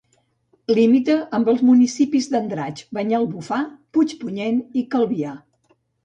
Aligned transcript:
Limita 0.75 1.17
amb 1.39 1.49
els 1.51 1.59
municipis 1.67 2.27
d'Andratx, 2.31 2.85
Banyalbufar, 2.97 3.59
Puigpunyent 3.97 4.57
i 4.81 4.85
Calvià. 4.95 5.35